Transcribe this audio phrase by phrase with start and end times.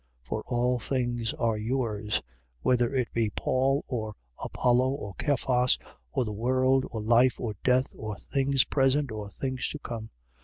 [0.25, 0.29] 3:22.
[0.29, 2.23] For all things are yours,
[2.61, 5.77] whether it be Paul or Apollo or Cephas,
[6.11, 10.09] or the world, or life, or death, or things present, or things to come.